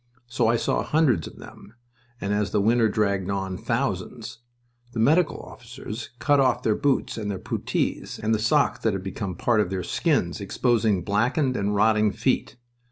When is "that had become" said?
8.79-9.35